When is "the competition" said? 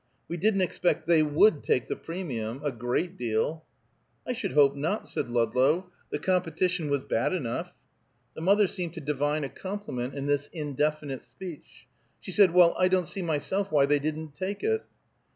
6.09-6.89